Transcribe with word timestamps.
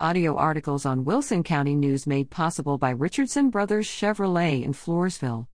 Audio 0.00 0.34
articles 0.34 0.84
on 0.84 1.04
Wilson 1.04 1.44
County 1.44 1.76
News 1.76 2.04
made 2.04 2.28
possible 2.28 2.78
by 2.78 2.90
Richardson 2.90 3.48
Brothers 3.48 3.86
Chevrolet 3.86 4.64
in 4.64 4.72
Floresville. 4.72 5.46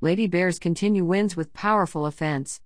Lady 0.00 0.26
Bears 0.26 0.58
continue 0.58 1.04
wins 1.04 1.36
with 1.36 1.52
powerful 1.52 2.06
offense. 2.06 2.62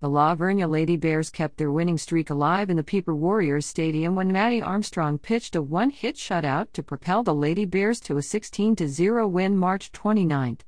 The 0.00 0.08
La 0.08 0.34
Vernia 0.34 0.68
Lady 0.68 0.96
Bears 0.96 1.30
kept 1.30 1.58
their 1.58 1.70
winning 1.70 1.96
streak 1.96 2.28
alive 2.28 2.70
in 2.70 2.76
the 2.76 2.82
Pieper 2.82 3.14
Warriors 3.14 3.66
Stadium 3.66 4.16
when 4.16 4.32
Maddie 4.32 4.60
Armstrong 4.60 5.16
pitched 5.16 5.54
a 5.54 5.62
one 5.62 5.90
hit 5.90 6.16
shutout 6.16 6.72
to 6.72 6.82
propel 6.82 7.22
the 7.22 7.36
Lady 7.36 7.64
Bears 7.64 8.00
to 8.00 8.16
a 8.16 8.22
16 8.22 8.76
0 8.76 9.28
win 9.28 9.56
March 9.56 9.92
29. 9.92 10.58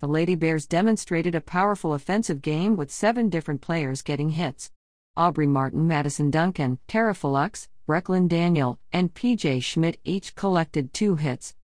The 0.00 0.06
Lady 0.06 0.34
Bears 0.34 0.66
demonstrated 0.66 1.34
a 1.34 1.42
powerful 1.42 1.92
offensive 1.92 2.40
game 2.40 2.74
with 2.74 2.90
seven 2.90 3.28
different 3.28 3.60
players 3.60 4.00
getting 4.00 4.30
hits. 4.30 4.70
Aubrey 5.16 5.46
Martin, 5.46 5.88
Madison 5.88 6.30
Duncan, 6.30 6.78
Tara 6.86 7.14
Felux, 7.14 7.68
Brecklin 7.86 8.28
Daniel, 8.28 8.78
and 8.92 9.14
PJ 9.14 9.62
Schmidt 9.62 9.98
each 10.04 10.34
collected 10.34 10.92
two 10.92 11.16
hits. 11.16 11.54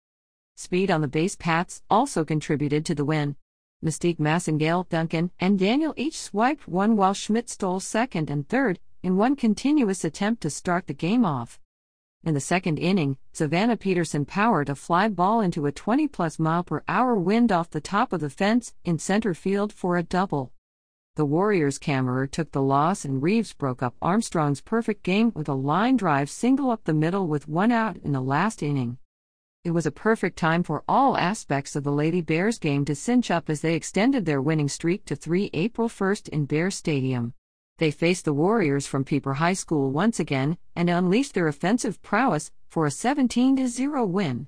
Speed 0.56 0.91
on 0.91 1.01
the 1.01 1.09
base 1.09 1.37
paths 1.37 1.83
also 1.91 2.25
contributed 2.25 2.87
to 2.87 2.95
the 2.95 3.05
win. 3.05 3.37
Mystique 3.84 4.19
Massengale, 4.19 4.88
Duncan, 4.88 5.33
and 5.41 5.59
Daniel 5.59 5.92
each 5.97 6.20
swiped 6.20 6.69
one 6.69 6.97
while 6.97 7.15
Schmidt 7.15 7.51
stole 7.51 7.80
second 7.80 8.30
and 8.30 8.48
third 8.48 8.78
in 9.02 9.16
one 9.16 9.34
continuous 9.34 10.05
attempt 10.05 10.41
to 10.42 10.50
start 10.50 10.87
the 10.87 10.95
game 10.95 11.25
off. 11.25 11.59
In 12.25 12.34
the 12.34 12.41
second 12.41 12.78
inning, 12.78 13.16
Savannah 13.33 13.77
Peterson 13.77 14.25
powered 14.25 14.69
a 14.69 14.77
fly 14.77 15.09
ball 15.09 15.41
into 15.41 15.66
a 15.66 15.73
20 15.73 16.06
plus 16.06 16.39
mile 16.39 16.62
per 16.62 16.84
hour 16.87 17.16
wind 17.16 17.50
off 17.50 17.70
the 17.70 17.80
top 17.80 18.12
of 18.12 18.20
the 18.20 18.30
fence 18.30 18.73
in 18.84 19.00
center 19.00 19.34
field 19.34 19.73
for 19.73 19.97
a 19.97 20.05
double. 20.05 20.53
The 21.15 21.27
Warriors' 21.27 21.79
Kammerer 21.79 22.27
took 22.27 22.52
the 22.52 22.62
loss 22.62 23.05
and 23.05 23.23
Reeves 23.23 23.53
broke 23.53 23.83
up 23.83 23.95
Armstrong's 24.01 24.62
perfect 24.62 25.03
game 25.03 25.30
with 25.34 25.47
a 25.47 25.53
line 25.53 25.98
drive 25.98 26.30
single 26.30 26.70
up 26.70 26.84
the 26.84 26.95
middle 26.95 27.27
with 27.27 27.47
one 27.47 27.70
out 27.70 27.98
in 27.98 28.12
the 28.12 28.23
last 28.23 28.62
inning. 28.62 28.97
It 29.62 29.73
was 29.73 29.84
a 29.84 29.91
perfect 29.91 30.39
time 30.39 30.62
for 30.62 30.83
all 30.89 31.19
aspects 31.19 31.77
of 31.77 31.84
the 31.84 31.92
Lady 31.92 32.23
Bears 32.23 32.59
game 32.59 32.86
to 32.86 32.95
cinch 32.95 33.31
up 33.31 33.51
as 33.51 33.61
they 33.61 33.75
extended 33.75 34.25
their 34.25 34.41
winning 34.41 34.70
streak 34.70 35.05
to 35.05 35.14
3 35.14 35.51
April 35.53 35.91
1st 35.91 36.31
in 36.31 36.47
Bear 36.47 36.70
Stadium. 36.70 37.34
They 37.77 37.91
faced 37.91 38.25
the 38.25 38.33
Warriors 38.33 38.86
from 38.86 39.05
Pieper 39.05 39.34
High 39.34 39.53
School 39.53 39.91
once 39.91 40.19
again 40.19 40.56
and 40.75 40.89
unleashed 40.89 41.34
their 41.34 41.47
offensive 41.47 42.01
prowess 42.01 42.51
for 42.70 42.86
a 42.86 42.91
17 42.91 43.69
0 43.69 44.06
win. 44.06 44.47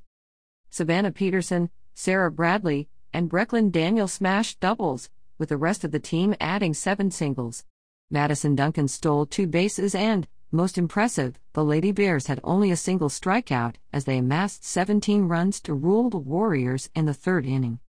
Savannah 0.71 1.13
Peterson, 1.13 1.69
Sarah 1.93 2.31
Bradley, 2.31 2.89
and 3.13 3.29
Brecklin 3.29 3.71
Daniel 3.71 4.09
smashed 4.09 4.61
doubles, 4.61 5.11
with 5.39 5.49
the 5.49 5.57
rest 5.57 5.85
of 5.85 5.91
the 5.91 5.99
team 5.99 6.35
adding 6.41 6.75
seven 6.75 7.11
singles. 7.11 7.65
Madison 8.11 8.55
Duncan 8.55 8.89
stole 8.89 9.27
two 9.27 9.47
bases 9.47 9.95
and, 9.95 10.29
most 10.51 10.79
impressive, 10.79 11.39
the 11.53 11.65
Lady 11.65 11.91
Bears 11.91 12.29
had 12.29 12.39
only 12.45 12.71
a 12.71 12.77
single 12.77 13.09
strikeout 13.09 13.75
as 13.93 14.05
they 14.05 14.19
amassed 14.19 14.65
17 14.65 15.25
runs 15.25 15.61
to 15.63 15.75
rule 15.75 16.11
the 16.11 16.17
Warriors 16.17 16.91
in 16.95 17.07
the 17.07 17.15
third 17.15 17.45
inning. 17.45 17.81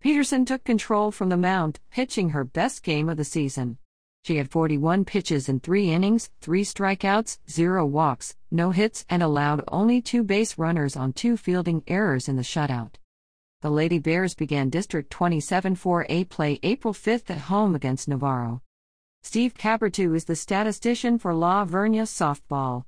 Peterson 0.00 0.44
took 0.44 0.64
control 0.64 1.12
from 1.12 1.28
the 1.28 1.36
mound, 1.36 1.78
pitching 1.90 2.30
her 2.30 2.42
best 2.42 2.82
game 2.82 3.08
of 3.08 3.16
the 3.16 3.24
season. 3.24 3.78
She 4.24 4.36
had 4.36 4.50
41 4.50 5.04
pitches 5.04 5.48
in 5.48 5.60
three 5.60 5.90
innings, 5.90 6.30
three 6.40 6.64
strikeouts, 6.64 7.38
zero 7.48 7.86
walks, 7.86 8.34
no 8.50 8.70
hits, 8.70 9.04
and 9.08 9.22
allowed 9.22 9.62
only 9.68 10.02
two 10.02 10.24
base 10.24 10.58
runners 10.58 10.96
on 10.96 11.12
two 11.12 11.36
fielding 11.36 11.82
errors 11.86 12.28
in 12.28 12.36
the 12.36 12.42
shutout. 12.42 12.94
The 13.62 13.70
Lady 13.70 13.98
Bears 13.98 14.34
began 14.34 14.70
District 14.70 15.10
27 15.10 15.76
4A 15.76 16.30
play 16.30 16.58
April 16.62 16.94
5th 16.94 17.28
at 17.28 17.38
home 17.52 17.74
against 17.74 18.08
Navarro. 18.08 18.62
Steve 19.22 19.52
Cabertu 19.52 20.16
is 20.16 20.24
the 20.24 20.34
statistician 20.34 21.18
for 21.18 21.34
La 21.34 21.66
Vernia 21.66 22.04
softball. 22.04 22.84